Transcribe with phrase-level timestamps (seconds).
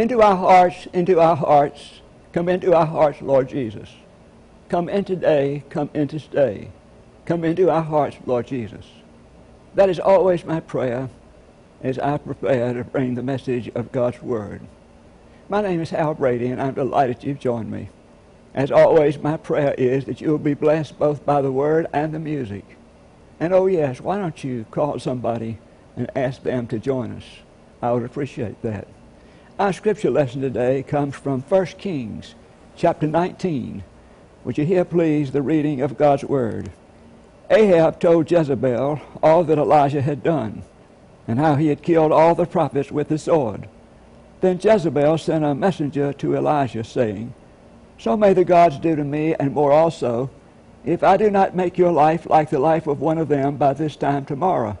[0.00, 2.00] into our hearts, into our hearts.
[2.32, 3.90] Come into our hearts, Lord Jesus.
[4.70, 6.70] Come in today, come in to stay.
[7.26, 8.86] Come into our hearts, Lord Jesus.
[9.74, 11.10] That is always my prayer
[11.82, 14.62] as I prepare to bring the message of God's Word.
[15.50, 17.90] My name is Hal Brady, and I'm delighted you've joined me.
[18.54, 22.18] As always, my prayer is that you'll be blessed both by the Word and the
[22.18, 22.64] music.
[23.38, 25.58] And oh, yes, why don't you call somebody
[25.94, 27.24] and ask them to join us?
[27.82, 28.88] I would appreciate that.
[29.60, 32.34] Our scripture lesson today comes from 1 Kings
[32.76, 33.84] chapter 19.
[34.42, 36.72] Would you hear, please, the reading of God's Word?
[37.50, 40.62] Ahab told Jezebel all that Elijah had done
[41.28, 43.68] and how he had killed all the prophets with the sword.
[44.40, 47.34] Then Jezebel sent a messenger to Elijah, saying,
[47.98, 50.30] So may the gods do to me, and more also,
[50.86, 53.74] if I do not make your life like the life of one of them by
[53.74, 54.78] this time tomorrow.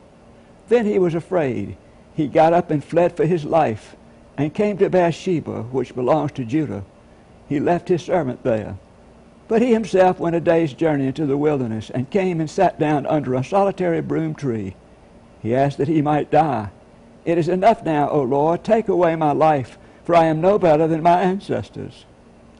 [0.70, 1.76] Then he was afraid.
[2.14, 3.94] He got up and fled for his life
[4.40, 6.82] and came to Beersheba, which belongs to Judah.
[7.46, 8.78] He left his servant there.
[9.48, 13.04] But he himself went a day's journey into the wilderness and came and sat down
[13.04, 14.76] under a solitary broom tree.
[15.42, 16.70] He asked that he might die.
[17.26, 20.88] It is enough now, O Lord, take away my life, for I am no better
[20.88, 22.06] than my ancestors.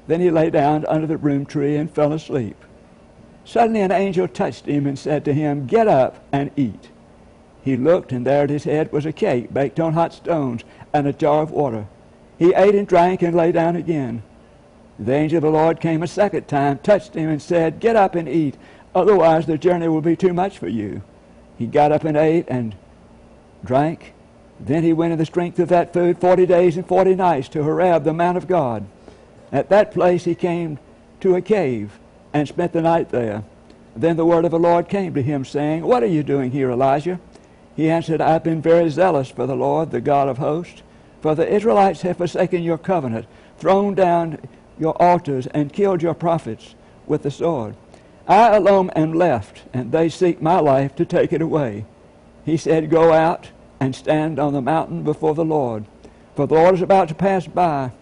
[0.07, 2.63] Then he lay down under the broom tree and fell asleep.
[3.47, 6.91] Suddenly an angel touched him and said to him, Get up and eat.
[7.63, 10.63] He looked, and there at his head was a cake baked on hot stones
[10.93, 11.87] and a jar of water.
[12.39, 14.23] He ate and drank and lay down again.
[14.99, 18.15] The angel of the Lord came a second time, touched him, and said, Get up
[18.15, 18.57] and eat,
[18.95, 21.03] otherwise the journey will be too much for you.
[21.59, 22.75] He got up and ate and
[23.65, 24.15] drank.
[24.59, 27.63] Then he went in the strength of that food forty days and forty nights to
[27.63, 28.87] Horeb, the Mount of God.
[29.53, 30.79] At that place he came
[31.21, 31.99] to a cave
[32.33, 33.43] and spent the night there.
[33.97, 36.71] Then the word of the Lord came to him, saying, What are you doing here,
[36.71, 37.21] Elijah?
[37.81, 40.83] He answered, I've been very zealous for the Lord, the God of hosts.
[41.23, 43.25] For the Israelites have forsaken your covenant,
[43.57, 44.39] thrown down
[44.79, 46.75] your altars, and killed your prophets
[47.07, 47.77] with the sword.
[48.29, 51.87] I alone am left, and they seek my life to take it away.
[52.45, 53.49] He said, Go out
[53.81, 55.87] and stand on the mountain before the Lord,
[56.37, 57.93] for the Lord is about to pass by.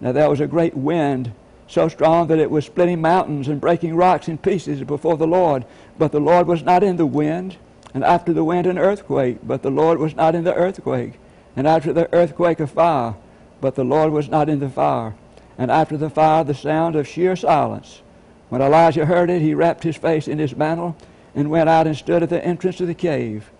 [0.00, 1.32] Now there was a great wind,
[1.66, 5.64] so strong that it was splitting mountains and breaking rocks in pieces before the Lord.
[5.98, 7.56] But the Lord was not in the wind
[7.94, 11.14] and after the wind an earthquake, but the Lord was not in the earthquake.
[11.56, 13.14] And after the earthquake a fire,
[13.60, 15.14] but the Lord was not in the fire.
[15.56, 18.02] And after the fire the sound of sheer silence.
[18.48, 20.96] When Elijah heard it, he wrapped his face in his mantle
[21.34, 23.50] and went out and stood at the entrance of the cave.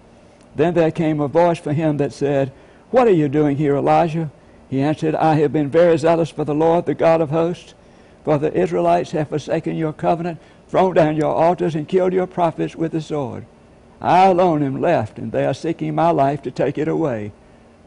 [0.55, 2.53] Then there came a voice for him that said,
[2.91, 4.31] What are you doing here, Elijah?
[4.71, 7.75] He answered, I have been very zealous for the Lord, the God of hosts.
[8.25, 10.39] For the Israelites have forsaken your covenant,
[10.69, 13.47] thrown down your altars, and killed your prophets with the sword.
[14.01, 17.33] I alone am left, and they are seeking my life to take it away.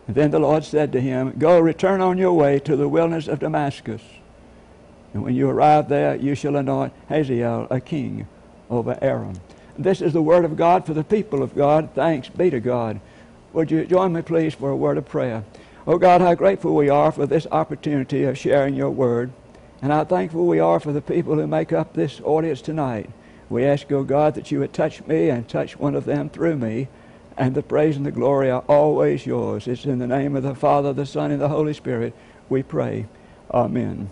[0.08, 3.28] And then the Lord said to him, Go, return on your way to the wilderness
[3.28, 4.02] of Damascus.
[5.13, 8.28] And when you arrive there, you shall anoint Hazael a king
[8.69, 9.36] over Aram.
[9.78, 11.90] This is the word of God for the people of God.
[11.96, 13.00] Thanks be to God.
[13.54, 15.44] Would you join me, please, for a word of prayer?
[15.88, 19.31] Oh God, how grateful we are for this opportunity of sharing your word.
[19.81, 23.10] And how thankful we are for the people who make up this audience tonight.
[23.51, 26.56] We ask, oh God, that you would touch me and touch one of them through
[26.56, 26.88] me.
[27.38, 29.68] And the praise and the glory are always yours.
[29.68, 32.13] It's in the name of the Father, the Son, and the Holy Spirit
[32.48, 33.07] we pray.
[33.53, 34.09] Amen.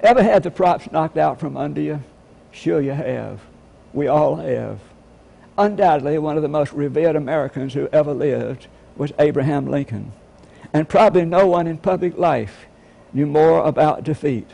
[0.00, 2.02] Ever had the props knocked out from under you?
[2.50, 3.40] Sure you have.
[3.92, 4.80] We all have.
[5.56, 8.66] Undoubtedly, one of the most revered Americans who ever lived
[8.96, 10.10] was Abraham Lincoln.
[10.72, 12.66] And probably no one in public life
[13.12, 14.50] knew more about defeat.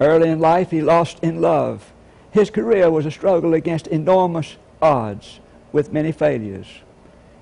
[0.00, 1.92] Early in life, he lost in love.
[2.38, 5.40] His career was a struggle against enormous odds
[5.72, 6.68] with many failures.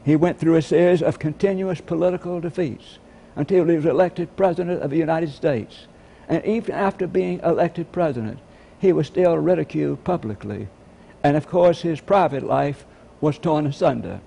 [0.06, 2.98] He went through a series of continuous political defeats
[3.36, 5.86] until he was elected President of the United States.
[6.31, 8.38] And even after being elected President,
[8.79, 10.67] he was still ridiculed publicly.
[11.22, 12.86] And of course, his private life
[13.20, 14.20] was torn asunder.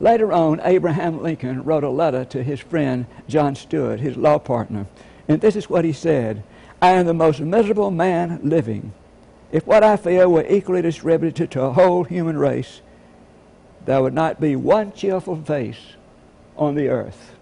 [0.00, 4.86] Later on, Abraham Lincoln wrote a letter to his friend John Stuart, his law partner,
[5.28, 6.42] and this is what he said
[6.80, 8.94] I am the most miserable man living.
[9.52, 12.80] If what I feel were equally distributed to a whole human race,
[13.84, 15.94] there would not be one cheerful face
[16.56, 17.32] on the earth.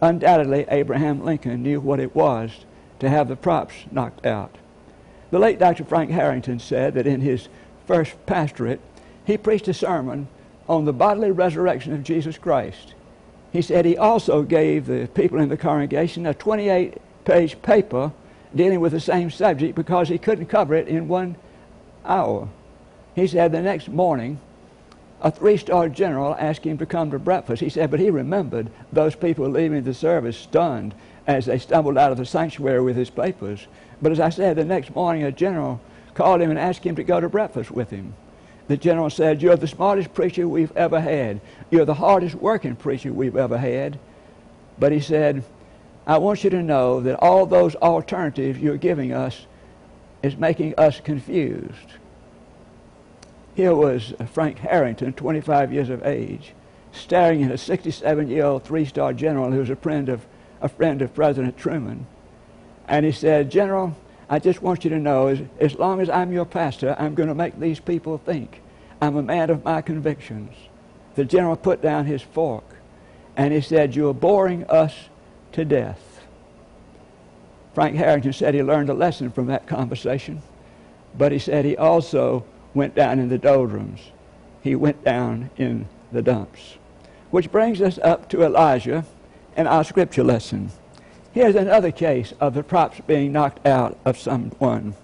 [0.00, 2.64] Undoubtedly, Abraham Lincoln knew what it was
[3.00, 4.56] to have the props knocked out.
[5.30, 5.84] The late Dr.
[5.84, 7.48] Frank Harrington said that in his
[7.86, 8.80] first pastorate,
[9.24, 10.28] he preached a sermon
[10.68, 12.94] on the bodily resurrection of Jesus Christ.
[13.52, 18.12] He said he also gave the people in the congregation a 28 page paper
[18.54, 21.36] dealing with the same subject because he couldn't cover it in one
[22.04, 22.48] hour.
[23.14, 24.40] He said the next morning,
[25.20, 27.60] a three star general asked him to come to breakfast.
[27.60, 30.94] He said, but he remembered those people leaving the service stunned
[31.26, 33.66] as they stumbled out of the sanctuary with his papers.
[34.00, 35.80] But as I said, the next morning a general
[36.14, 38.14] called him and asked him to go to breakfast with him.
[38.68, 41.40] The general said, You're the smartest preacher we've ever had.
[41.70, 43.98] You're the hardest working preacher we've ever had.
[44.78, 45.42] But he said,
[46.08, 49.46] I want you to know that all those alternatives you're giving us
[50.22, 51.92] is making us confused.
[53.54, 56.54] Here was Frank Harrington, 25 years of age,
[56.92, 60.26] staring at a 67 year old three star general who was a friend, of,
[60.62, 62.06] a friend of President Truman.
[62.86, 63.94] And he said, General,
[64.30, 67.28] I just want you to know as, as long as I'm your pastor, I'm going
[67.28, 68.62] to make these people think.
[69.02, 70.54] I'm a man of my convictions.
[71.16, 72.64] The general put down his fork
[73.36, 74.94] and he said, You're boring us
[75.58, 76.24] to death.
[77.74, 80.40] Frank Harrington said he learned a lesson from that conversation,
[81.16, 84.12] but he said he also went down in the doldrums.
[84.62, 86.76] He went down in the dumps.
[87.32, 89.04] Which brings us up to Elijah
[89.56, 90.70] and our scripture lesson.
[91.32, 94.94] Here's another case of the props being knocked out of someone.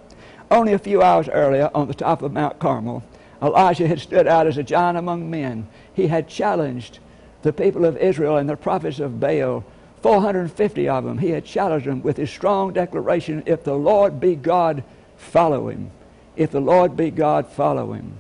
[0.52, 3.02] Only a few hours earlier, on the top of Mount Carmel,
[3.42, 5.66] Elijah had stood out as a giant among men.
[5.92, 7.00] He had challenged
[7.42, 9.64] the people of Israel and the prophets of Baal,
[10.04, 11.16] 450 of them.
[11.16, 14.84] He had challenged them with his strong declaration if the Lord be God,
[15.16, 15.92] follow him.
[16.36, 18.18] If the Lord be God, follow him.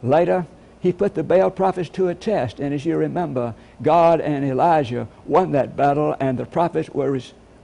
[0.00, 0.46] Later,
[0.78, 5.08] he put the Baal prophets to a test, and as you remember, God and Elijah
[5.26, 7.18] won that battle, and the prophets were,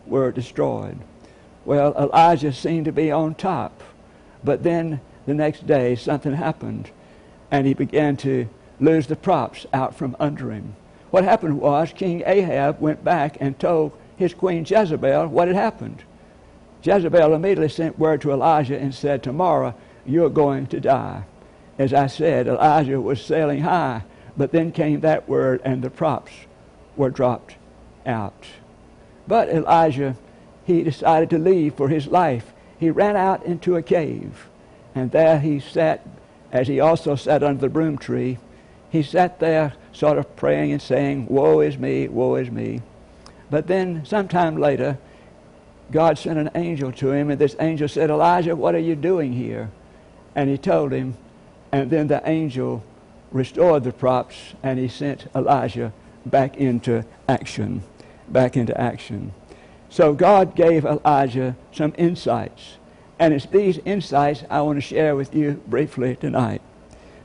[0.05, 0.99] were destroyed.
[1.65, 3.85] Well, Elijah seemed to be on top,
[4.43, 6.91] but then the next day something happened,
[7.53, 8.49] and he began to
[8.81, 10.75] lose the props out from under him.
[11.11, 16.05] What happened was King Ahab went back and told his queen Jezebel what had happened.
[16.83, 19.75] Jezebel immediately sent word to Elijah and said, Tomorrow
[20.07, 21.25] you're going to die.
[21.79, 24.03] As I said, Elijah was sailing high,
[24.37, 26.33] but then came that word and the props
[26.97, 27.57] were dropped
[28.07, 28.47] out.
[29.27, 30.17] But Elijah,
[30.65, 32.53] he decided to leave for his life.
[32.79, 34.49] He ran out into a cave,
[34.95, 36.07] and there he sat,
[36.53, 38.39] as he also sat under the broom tree.
[38.91, 42.83] He sat there sort of praying and saying, Woe is me, woe is me.
[43.51, 44.99] But then, sometime later,
[45.91, 49.33] God sent an angel to him, and this angel said, Elijah, what are you doing
[49.33, 49.71] here?
[50.35, 51.17] And he told him,
[51.73, 52.85] and then the angel
[53.33, 55.93] restored the props, and he sent Elijah
[56.27, 57.83] back into action.
[58.29, 59.33] Back into action.
[59.89, 62.77] So God gave Elijah some insights.
[63.19, 66.63] And it's these insights I want to share with you briefly tonight.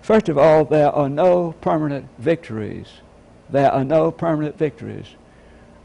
[0.06, 2.86] First of all, there are no permanent victories.
[3.50, 5.08] There are no permanent victories.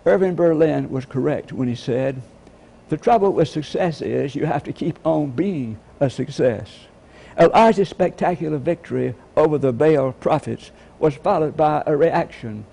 [0.05, 2.21] Irving Berlin was correct when he said,
[2.91, 6.81] the trouble with success is you have to keep on being a success.
[7.39, 12.67] Elijah's spectacular victory over the Baal prophets was followed by a reaction.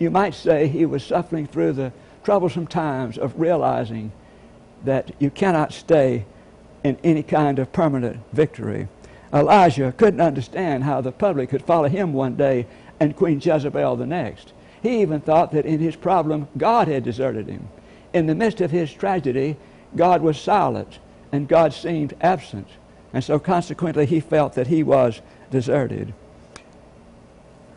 [0.00, 1.92] You might say he was suffering through the
[2.24, 4.10] troublesome times of realizing
[4.84, 6.26] that you cannot stay
[6.82, 8.88] in any kind of permanent victory.
[9.32, 12.66] Elijah couldn't understand how the public could follow him one day
[12.98, 14.52] and Queen Jezebel the next.
[14.82, 17.68] He even thought that in his problem, God had deserted him.
[18.12, 19.56] In the midst of his tragedy,
[19.96, 20.98] God was silent
[21.32, 22.68] and God seemed absent.
[23.12, 25.20] And so consequently, he felt that he was
[25.50, 26.14] deserted.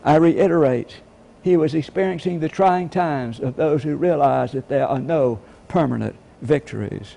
[0.04, 0.96] I reiterate,
[1.42, 6.16] he was experiencing the trying times of those who realize that there are no permanent
[6.40, 7.16] victories.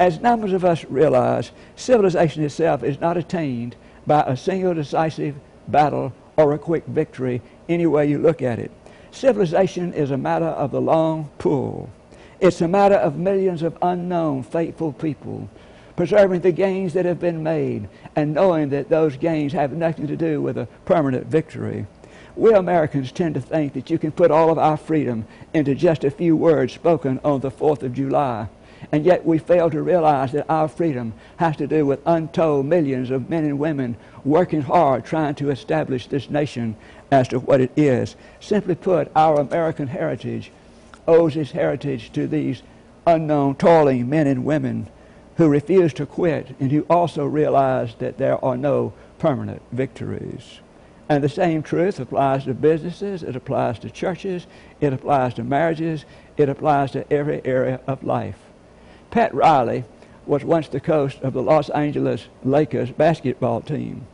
[0.00, 3.76] As numbers of us realize, civilization itself is not attained
[4.06, 5.34] by a single decisive
[5.68, 8.70] battle or a quick victory, any way you look at it.
[9.10, 11.90] Civilization is a matter of the long pull.
[12.40, 15.50] It's a matter of millions of unknown, faithful people
[15.96, 20.16] preserving the gains that have been made and knowing that those gains have nothing to
[20.16, 21.86] do with a permanent victory.
[22.36, 26.04] We Americans tend to think that you can put all of our freedom into just
[26.04, 28.48] a few words spoken on the 4th of July.
[28.92, 33.10] And yet we fail to realize that our freedom has to do with untold millions
[33.10, 36.76] of men and women working hard trying to establish this nation
[37.10, 38.16] as to what it is.
[38.40, 40.50] Simply put, our American heritage
[41.06, 42.62] owes its heritage to these
[43.06, 44.88] unknown toiling men and women
[45.36, 50.60] who refuse to quit and who also realize that there are no permanent victories.
[51.08, 54.46] And the same truth applies to businesses, it applies to churches,
[54.80, 56.04] it applies to marriages,
[56.36, 58.38] it applies to every area of life.
[59.10, 59.84] Pat Riley
[60.26, 64.06] was once the coach of the Los Angeles Lakers basketball team.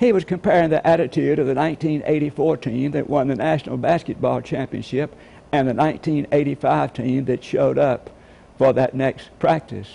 [0.00, 5.14] He was comparing the attitude of the 1984 team that won the National Basketball Championship
[5.52, 8.10] and the 1985 team that showed up
[8.58, 9.88] for that next practice.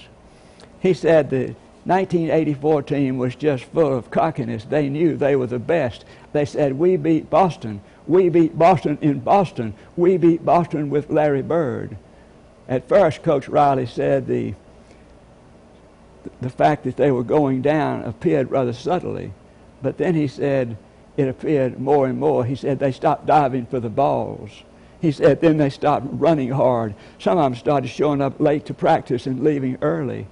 [0.79, 4.63] He said the 1984 team was just full of cockiness.
[4.63, 6.05] They knew they were the best.
[6.31, 7.81] They said, We beat Boston.
[8.07, 9.73] We beat Boston in Boston.
[9.97, 11.97] We beat Boston with Larry Bird.
[12.67, 14.53] At first, Coach Riley said the,
[16.41, 19.31] the fact that they were going down appeared rather subtly.
[19.81, 20.77] But then he said
[21.15, 22.43] it appeared more and more.
[22.43, 24.63] He said they stopped diving for the balls.
[25.00, 26.95] He said then they stopped running hard.
[27.19, 30.27] Some of them started showing up late to practice and leaving early.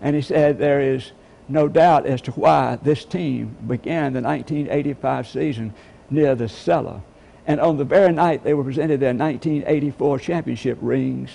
[0.00, 1.12] And he said there is
[1.48, 5.74] no doubt as to why this team began the 1985 season
[6.08, 7.00] near the cellar.
[7.46, 11.30] And on the very night they were presented their 1984 championship rings,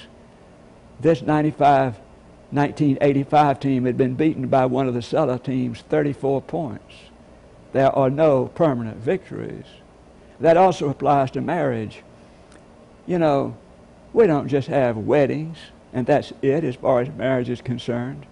[1.00, 2.00] this 95
[2.52, 6.94] 1985 team had been beaten by one of the cellar teams 34 points.
[7.74, 9.66] There are no permanent victories.
[10.40, 12.04] That also applies to marriage.
[13.08, 13.58] You know,
[14.14, 15.58] we don't just have weddings,
[15.92, 18.26] and that's it as far as marriage is concerned.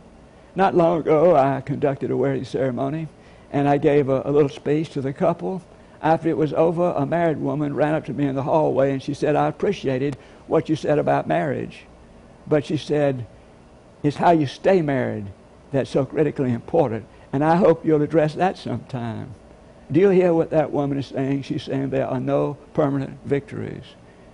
[0.55, 3.07] Not long ago, I conducted a wedding ceremony,
[3.51, 5.61] and I gave a, a, little speech to the couple.
[6.01, 9.01] After it was over, a married woman ran up to me in the hallway and
[9.01, 10.17] she said, I appreciated
[10.47, 11.85] what you said about marriage.
[12.47, 13.25] But she said,
[14.03, 15.27] it's how you stay married
[15.71, 17.05] that's so critically important.
[17.31, 19.33] And I hope you'll address that sometime.
[19.91, 21.43] Do you hear what that woman is saying?
[21.43, 23.83] She's saying there are no permanent victories.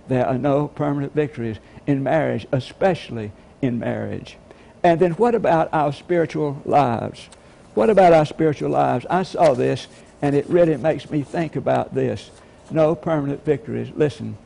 [0.08, 4.36] There are no permanent victories in marriage, especially in marriage.
[4.82, 7.28] And then what about our spiritual lives?
[7.74, 9.06] What about our spiritual lives?
[9.08, 9.86] I saw this,
[10.20, 12.30] and it really makes me think about this.
[12.70, 13.90] No permanent victories.
[13.94, 14.36] Listen,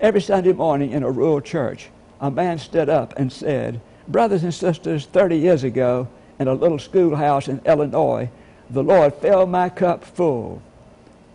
[0.00, 1.88] every Sunday morning in a rural church,
[2.24, 6.78] a man stood up and said, Brothers and sisters, 30 years ago, in a little
[6.78, 8.30] schoolhouse in Illinois,
[8.70, 10.62] the Lord filled my cup full.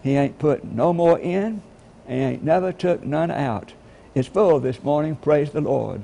[0.02, 1.62] He ain't put no more in,
[2.08, 3.74] and ain't never took none out.
[4.16, 6.02] It's full this morning, praise the Lord.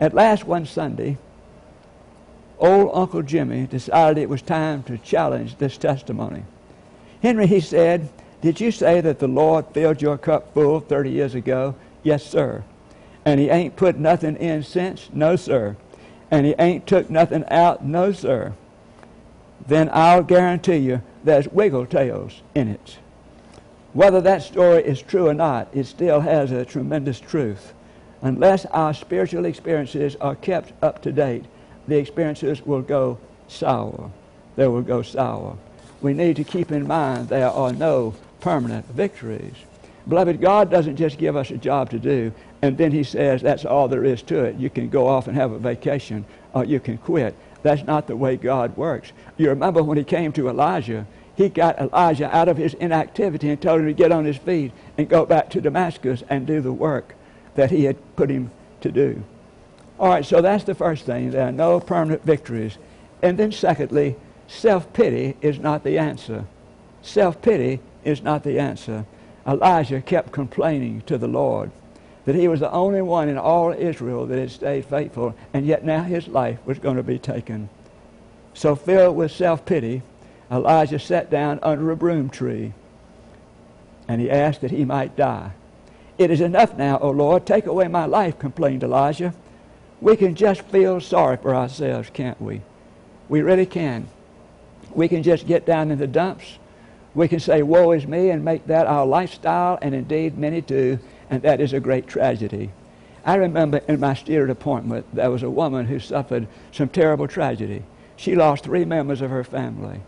[0.00, 1.16] At last one Sunday,
[2.58, 6.42] old Uncle Jimmy decided it was time to challenge this testimony.
[7.22, 8.08] Henry, he said,
[8.42, 11.76] did you say that the Lord filled your cup full 30 years ago?
[12.02, 12.64] Yes, sir.
[13.24, 15.08] And he ain't put nothing in since?
[15.12, 15.76] No, sir.
[16.30, 17.84] And he ain't took nothing out?
[17.84, 18.54] No, sir.
[19.66, 22.98] Then I'll guarantee you there's wiggle tails in it.
[23.92, 27.74] Whether that story is true or not, it still has a tremendous truth
[28.22, 31.44] unless our spiritual experiences are kept up to date,
[31.88, 34.10] the experiences will go sour.
[34.56, 35.56] They will go sour.
[36.00, 39.54] We need to keep in mind there are no permanent victories.
[40.10, 43.64] Beloved, God doesn't just give us a job to do, and then He says that's
[43.64, 44.56] all there is to it.
[44.56, 47.34] You can go off and have a vacation, or you can quit.
[47.62, 49.12] That's not the way God works.
[49.36, 53.62] You remember when He came to Elijah, He got Elijah out of his inactivity and
[53.62, 56.72] told him to get on his feet and go back to Damascus and do the
[56.72, 57.14] work
[57.54, 59.22] that he had put him to do.
[59.98, 61.30] All right, so that's the first thing.
[61.30, 62.78] There are no permanent victories.
[63.22, 64.16] And then, secondly,
[64.48, 66.46] self pity is not the answer.
[67.00, 69.04] Self pity is not the answer.
[69.46, 71.70] Elijah kept complaining to the Lord
[72.24, 75.84] that he was the only one in all Israel that had stayed faithful, and yet
[75.84, 77.68] now his life was going to be taken.
[78.52, 80.02] So, filled with self pity,
[80.50, 82.72] Elijah sat down under a broom tree
[84.08, 85.52] and he asked that he might die.
[86.18, 87.46] It is enough now, O Lord.
[87.46, 89.32] Take away my life, complained Elijah.
[90.00, 92.62] We can just feel sorry for ourselves, can't we?
[93.28, 94.08] We really can.
[94.92, 96.58] We can just get down in the dumps.
[97.14, 100.98] We can say, Woe is me, and make that our lifestyle, and indeed many do,
[101.28, 102.70] and that is a great tragedy.
[103.24, 107.82] I remember in my steered appointment, there was a woman who suffered some terrible tragedy.
[108.16, 110.00] She lost three members of her family.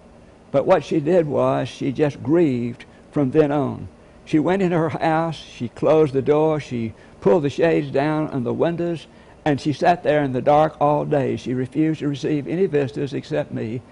[0.51, 3.89] But what she did was she just grieved from then on.
[4.25, 8.45] She went into her house, she closed the door, she pulled the shades down on
[8.45, 9.07] the windows,
[9.45, 11.37] and she sat there in the dark all day.
[11.37, 13.83] She refused to receive any visitors except me,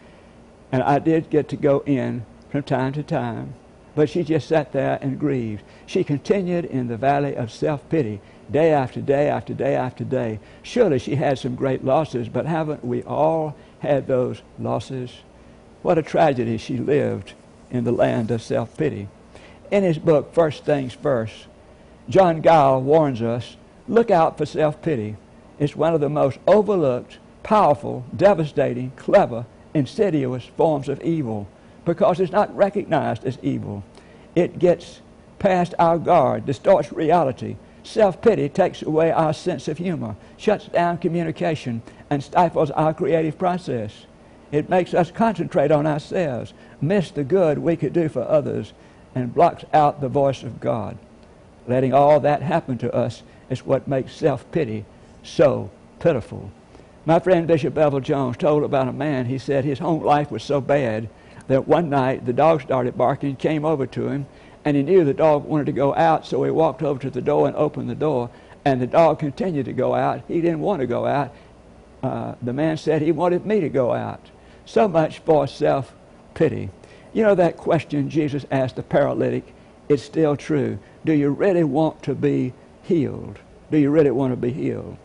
[0.70, 3.54] and I did get to go in from time to time.
[3.94, 5.62] But she just sat there and grieved.
[5.86, 10.40] She continued in the valley of self pity day after day after day after day.
[10.62, 15.20] Surely she had some great losses, but haven't we all had those losses?
[15.82, 17.32] What a tragedy she lived
[17.70, 19.08] in the land of self pity.
[19.70, 21.46] In his book, First Things First,
[22.08, 23.56] John Gill warns us
[23.88, 25.16] look out for self pity.
[25.58, 31.48] It's one of the most overlooked, powerful, devastating, clever, insidious forms of evil
[31.84, 33.82] because it's not recognized as evil.
[34.34, 35.00] It gets
[35.38, 37.56] past our guard, distorts reality.
[37.82, 43.38] Self pity takes away our sense of humor, shuts down communication, and stifles our creative
[43.38, 44.06] process.
[44.52, 48.72] It makes us concentrate on ourselves, miss the good we could do for others,
[49.14, 50.98] and blocks out the voice of God.
[51.66, 54.84] Letting all that happen to us is what makes self pity
[55.22, 56.50] so pitiful.
[57.06, 60.42] My friend Bishop Bevel Jones told about a man, he said his home life was
[60.42, 61.08] so bad
[61.50, 64.24] that one night the dog started barking, came over to him,
[64.64, 67.20] and he knew the dog wanted to go out, so he walked over to the
[67.20, 68.30] door and opened the door,
[68.64, 70.22] and the dog continued to go out.
[70.28, 71.34] He didn't want to go out.
[72.04, 74.30] Uh, the man said he wanted me to go out.
[74.64, 75.92] So much for self
[76.34, 76.70] pity.
[77.12, 79.52] You know that question Jesus asked the paralytic?
[79.88, 80.78] It's still true.
[81.04, 82.52] Do you really want to be
[82.84, 83.40] healed?
[83.72, 84.96] Do you really want to be healed?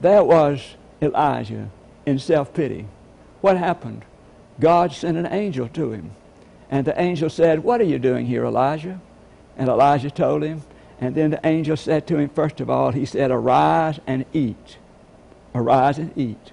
[0.00, 1.70] There was Elijah
[2.06, 2.86] in self pity.
[3.40, 4.04] What happened?
[4.60, 6.12] God sent an angel to him.
[6.70, 9.00] And the angel said, What are you doing here, Elijah?
[9.56, 10.62] And Elijah told him.
[11.00, 14.78] And then the angel said to him, first of all, he said, Arise and eat.
[15.54, 16.52] Arise and eat.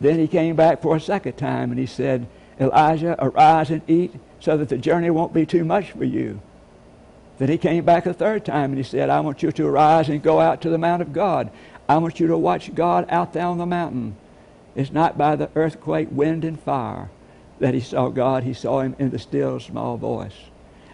[0.00, 2.26] Then he came back for a second time and he said,
[2.60, 6.40] Elijah, arise and eat so that the journey won't be too much for you.
[7.38, 10.08] Then he came back a third time and he said, I want you to arise
[10.08, 11.50] and go out to the Mount of God.
[11.88, 14.16] I want you to watch God out there on the mountain.
[14.76, 17.10] It's not by the earthquake, wind, and fire
[17.64, 18.44] that he saw God.
[18.44, 20.36] He saw him in the still small voice.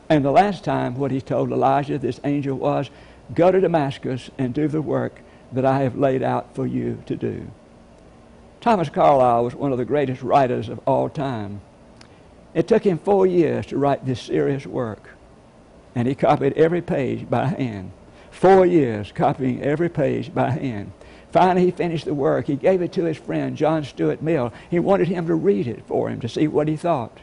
[0.09, 2.91] And the last time, what he told Elijah, this angel, was,
[3.35, 7.17] Go to Damascus and do the work that I have laid out for you to
[7.17, 7.51] do.
[8.61, 11.61] Thomas Carlyle was one of the greatest writers of all time.
[12.55, 15.11] It took him four years to write this serious work,
[15.97, 17.91] and he copied every page by hand.
[18.31, 20.93] Four years copying every page by hand.
[21.33, 22.47] Finally, he finished the work.
[22.47, 24.53] He gave it to his friend, John Stuart Mill.
[24.69, 27.19] He wanted him to read it for him to see what he thought.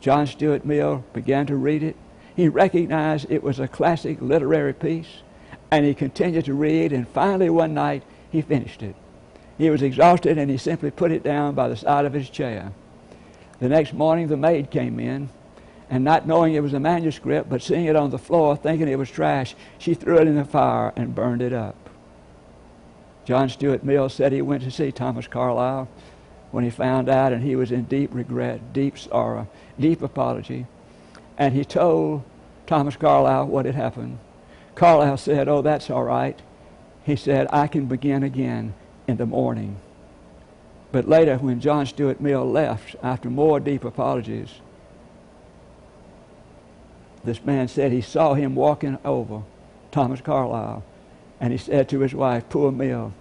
[0.00, 1.96] John Stuart Mill began to read it.
[2.36, 5.22] He recognized it was a classic literary piece,
[5.70, 8.96] and he continued to read, and finally one night he finished it.
[9.58, 12.72] He was exhausted, and he simply put it down by the side of his chair.
[13.58, 15.28] The next morning, the maid came in,
[15.90, 18.98] and not knowing it was a manuscript, but seeing it on the floor, thinking it
[18.98, 21.89] was trash, she threw it in the fire and burned it up.
[23.24, 25.88] John Stuart Mill said he went to see Thomas Carlyle
[26.50, 30.66] when he found out, and he was in deep regret, deep sorrow, deep apology.
[31.38, 32.24] And he told
[32.66, 34.18] Thomas Carlyle what had happened.
[34.74, 36.40] Carlyle said, Oh, that's all right.
[37.04, 38.74] He said, I can begin again
[39.06, 39.76] in the morning.
[40.92, 44.60] But later, when John Stuart Mill left, after more deep apologies,
[47.22, 49.42] this man said he saw him walking over,
[49.92, 50.82] Thomas Carlyle,
[51.40, 53.12] and he said to his wife, Poor Mill,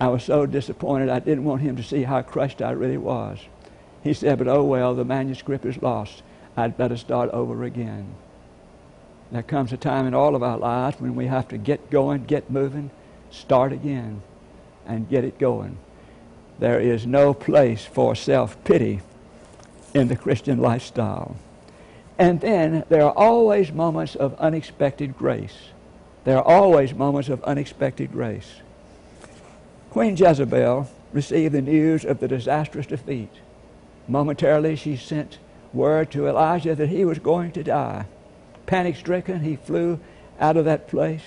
[0.00, 1.08] I was so disappointed.
[1.08, 3.38] I didn't want him to see how crushed I really was.
[4.02, 6.22] He said, But oh well, the manuscript is lost.
[6.56, 8.14] I'd better start over again.
[9.30, 12.24] There comes a time in all of our lives when we have to get going,
[12.24, 12.90] get moving,
[13.30, 14.22] start again,
[14.86, 15.78] and get it going.
[16.58, 19.00] There is no place for self pity
[19.94, 21.36] in the Christian lifestyle.
[22.18, 25.71] And then there are always moments of unexpected grace.
[26.24, 28.60] There are always moments of unexpected grace.
[29.90, 33.30] Queen Jezebel received the news of the disastrous defeat.
[34.08, 35.38] Momentarily, she sent
[35.72, 38.06] word to Elijah that he was going to die.
[38.66, 39.98] Panic stricken, he flew
[40.40, 41.22] out of that place.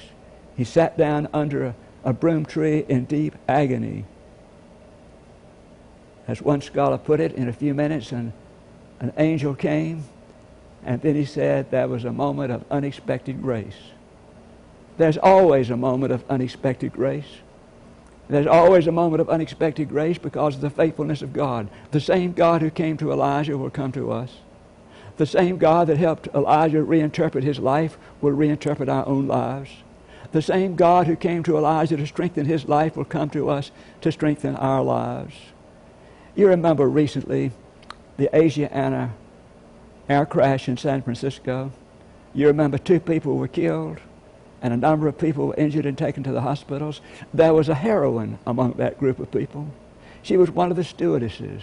[0.56, 4.06] He sat down under a, a broom tree in deep agony.
[6.28, 8.34] As one scholar put it, in a few minutes, an,
[9.00, 10.06] an angel came,
[10.84, 13.76] and then he said there was a moment of unexpected grace.
[14.98, 17.40] There's always a moment of unexpected grace.
[18.28, 21.70] There's always a moment of unexpected grace because of the faithfulness of God.
[21.92, 24.38] The same God who came to Elijah will come to us.
[25.18, 29.70] The same God that helped Elijah reinterpret his life will reinterpret our own lives.
[30.32, 33.72] The same God who came to Elijah to strengthen his life will come to us
[34.02, 35.36] to strengthen our lives.
[36.36, 37.52] You remember recently
[38.18, 39.12] the Asiana
[40.10, 41.72] air crash in San Francisco.
[42.34, 44.00] You remember two people were killed
[44.66, 47.00] and a number of people were injured and taken to the hospitals.
[47.32, 49.68] There was a heroine among that group of people.
[50.24, 51.62] She was one of the stewardesses.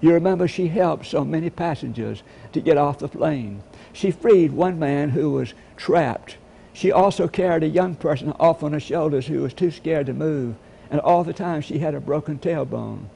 [0.00, 3.64] You remember she helped so many passengers to get off the plane.
[3.92, 6.36] She freed one man who was trapped.
[6.72, 10.14] She also carried a young person off on her shoulders who was too scared to
[10.14, 10.54] move,
[10.92, 13.06] and all the time she had a broken tailbone.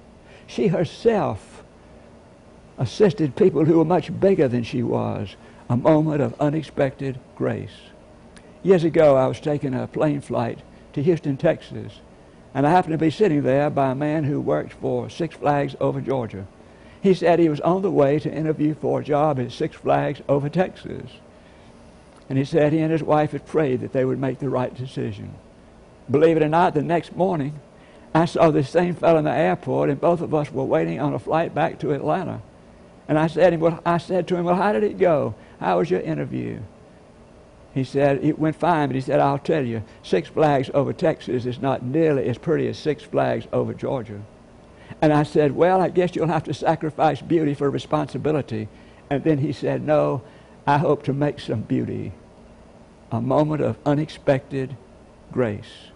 [0.48, 1.62] She herself
[2.76, 5.36] assisted people who were much bigger than she was,
[5.70, 7.70] a moment of unexpected grace.
[8.62, 10.58] Years ago, I was taking a plane flight
[10.92, 12.00] to Houston, Texas,
[12.54, 15.76] and I happened to be sitting there by a man who worked for Six Flags
[15.80, 16.46] over Georgia.
[17.00, 20.20] He said he was on the way to interview for a job at Six Flags
[20.28, 21.10] over Texas.
[22.28, 24.74] And he said he and his wife had prayed that they would make the right
[24.74, 25.34] decision.
[26.10, 27.60] Believe it or not, the next morning,
[28.12, 31.14] I saw this same fellow in the airport, and both of us were waiting on
[31.14, 32.42] a flight back to Atlanta.
[33.06, 35.34] And I said, well, I said to him, Well, how did it go?
[35.60, 36.60] How was your interview?
[37.78, 41.46] He said, It went fine, but he said, I'll tell you, Six Flags over Texas
[41.46, 44.20] is not nearly as pretty as Six Flags over Georgia.
[45.00, 48.66] And I said, Well, I guess you'll have to sacrifice beauty for responsibility.
[49.10, 50.22] And then he said, No,
[50.66, 52.10] I hope to make some beauty.
[53.12, 54.76] A moment of unexpected
[55.30, 55.90] grace.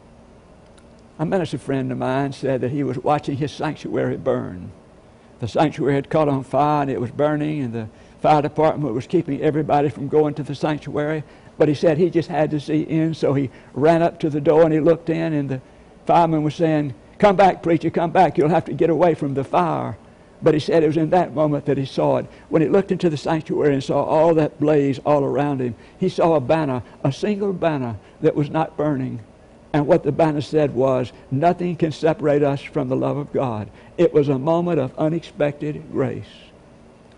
[1.19, 4.71] A minister friend of mine said that he was watching his sanctuary burn.
[5.41, 7.89] The sanctuary had caught on fire and it was burning, and the
[8.21, 11.25] fire department was keeping everybody from going to the sanctuary.
[11.63, 14.41] But he said he just had to see in, so he ran up to the
[14.41, 15.61] door and he looked in, and the
[16.07, 18.37] fireman was saying, Come back, preacher, come back.
[18.37, 19.97] You'll have to get away from the fire.
[20.43, 22.27] But he said it was in that moment that he saw it.
[22.49, 26.09] When he looked into the sanctuary and saw all that blaze all around him, he
[26.09, 29.21] saw a banner, a single banner that was not burning.
[29.73, 33.71] And what the banner said was, Nothing can separate us from the love of God.
[33.97, 36.27] It was a moment of unexpected grace.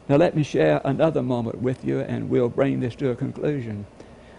[0.07, 3.87] Now, let me share another moment with you, and we'll bring this to a conclusion.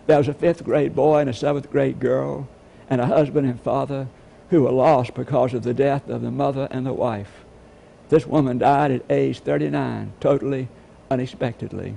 [0.08, 2.48] There was a fifth grade boy and a seventh grade girl,
[2.90, 4.08] and a husband and father
[4.50, 7.44] who were lost because of the death of the mother and the wife.
[8.10, 10.68] This woman died at age 39, totally
[11.10, 11.96] unexpectedly.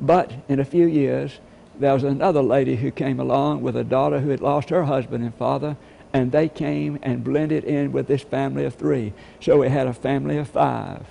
[0.00, 1.40] But in a few years,
[1.78, 5.22] there was another lady who came along with a daughter who had lost her husband
[5.22, 5.76] and father,
[6.12, 9.12] and they came and blended in with this family of three.
[9.40, 11.06] So we had a family of five.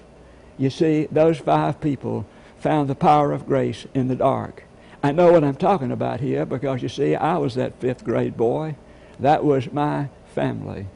[0.57, 2.25] You see, those five people
[2.57, 4.63] found the power of grace in the dark.
[5.01, 8.35] I know what I'm talking about here because you see, I was that fifth grade
[8.35, 8.75] boy.
[9.19, 10.87] That was my family.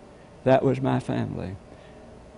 [0.43, 1.55] That was my family.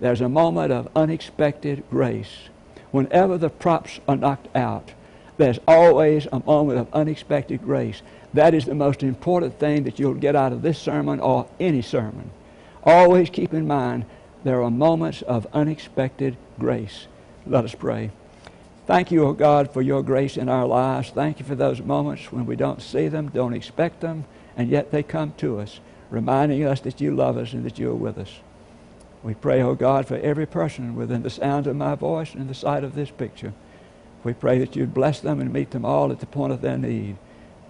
[0.00, 2.48] There's a moment of unexpected grace.
[2.92, 4.92] Whenever the props are knocked out,
[5.38, 8.00] there's always a moment of unexpected grace.
[8.32, 11.82] That is the most important thing that you'll get out of this sermon or any
[11.82, 12.30] sermon.
[12.84, 14.04] Always keep in mind
[14.44, 17.08] there are moments of unexpected grace.
[17.46, 18.10] Let us pray.
[18.86, 21.10] Thank you, O oh God, for your grace in our lives.
[21.10, 24.24] Thank you for those moments when we don't see them, don't expect them,
[24.56, 27.90] and yet they come to us reminding us that you love us and that you
[27.90, 28.40] are with us.
[29.24, 32.48] We pray, O oh God, for every person within the sound of my voice and
[32.48, 33.52] the sight of this picture.
[34.22, 36.78] We pray that you'd bless them and meet them all at the point of their
[36.78, 37.16] need.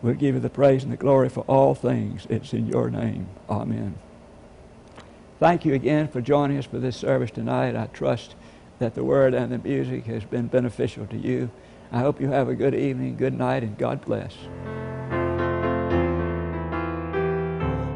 [0.03, 2.27] We'll give you the praise and the glory for all things.
[2.29, 3.29] It's in your name.
[3.49, 3.99] Amen.
[5.39, 7.75] Thank you again for joining us for this service tonight.
[7.75, 8.35] I trust
[8.79, 11.51] that the word and the music has been beneficial to you.
[11.93, 14.35] I hope you have a good evening, good night, and God bless.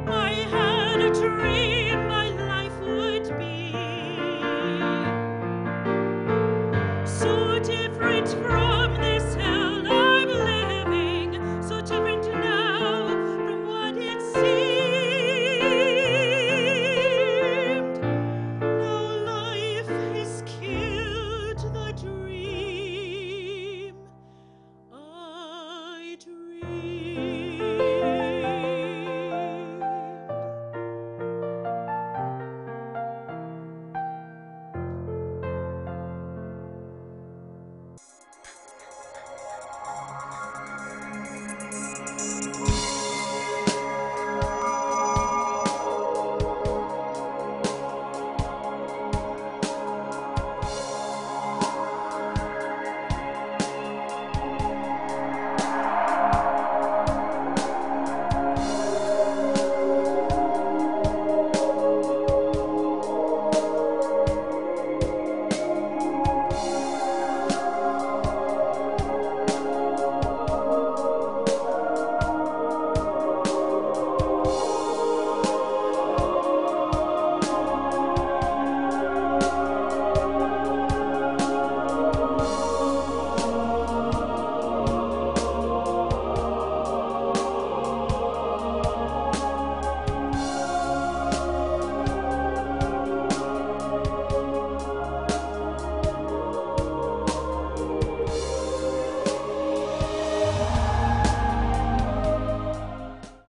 [0.07, 2.20] I had a dream